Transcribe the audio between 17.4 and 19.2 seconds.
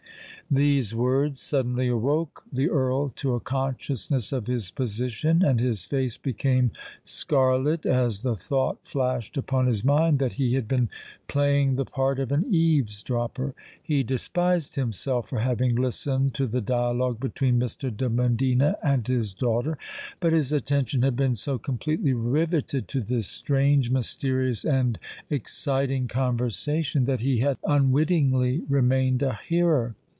Mr. de Medina and